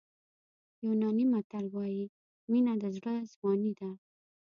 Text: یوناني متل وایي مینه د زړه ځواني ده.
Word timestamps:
یوناني 0.85 1.25
متل 1.33 1.65
وایي 1.73 2.03
مینه 2.51 2.73
د 2.81 2.83
زړه 2.97 3.13
ځواني 3.31 3.71
ده. 3.79 3.89